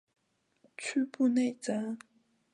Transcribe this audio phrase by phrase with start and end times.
[0.77, 1.95] 屈布内泽。